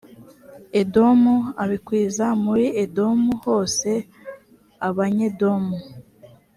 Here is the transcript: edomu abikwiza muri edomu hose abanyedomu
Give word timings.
edomu 0.81 1.35
abikwiza 1.63 2.25
muri 2.43 2.65
edomu 2.83 3.31
hose 3.45 3.89
abanyedomu 4.87 5.75